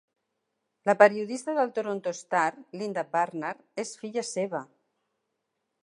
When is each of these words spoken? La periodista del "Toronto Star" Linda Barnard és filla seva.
La 0.89 0.95
periodista 1.01 1.55
del 1.59 1.69
"Toronto 1.75 2.13
Star" 2.21 2.47
Linda 2.83 3.05
Barnard 3.17 3.85
és 3.85 3.95
filla 4.05 4.25
seva. 4.35 4.65